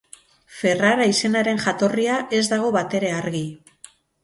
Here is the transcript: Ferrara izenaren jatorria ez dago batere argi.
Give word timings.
Ferrara 0.61 1.05
izenaren 1.11 1.61
jatorria 1.67 2.17
ez 2.39 2.41
dago 2.55 2.73
batere 2.81 3.15
argi. 3.21 3.45